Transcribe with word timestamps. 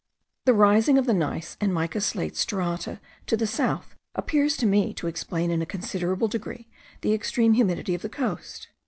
The 0.45 0.55
rising 0.55 0.97
of 0.97 1.05
the 1.05 1.13
gneiss 1.13 1.57
and 1.61 1.71
mica 1.71 2.01
slate 2.01 2.35
strata 2.35 2.99
to 3.27 3.37
the 3.37 3.45
south 3.45 3.95
appears 4.15 4.57
to 4.57 4.65
me 4.65 4.95
to 4.95 5.05
explain 5.05 5.51
in 5.51 5.61
a 5.61 5.65
considerable 5.67 6.27
degree 6.27 6.67
the 7.01 7.13
extreme 7.13 7.53
humidity 7.53 7.93
of 7.93 8.01
the 8.01 8.09
coast. 8.09 8.69